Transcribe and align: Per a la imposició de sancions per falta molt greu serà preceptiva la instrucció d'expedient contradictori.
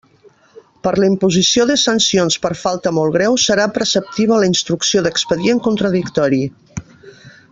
Per 0.85 0.91
a 0.93 0.99
la 1.01 1.09
imposició 1.09 1.65
de 1.71 1.75
sancions 1.81 2.37
per 2.45 2.51
falta 2.63 2.93
molt 2.99 3.15
greu 3.19 3.37
serà 3.45 3.67
preceptiva 3.77 4.41
la 4.45 4.49
instrucció 4.55 5.07
d'expedient 5.09 5.63
contradictori. 5.69 6.43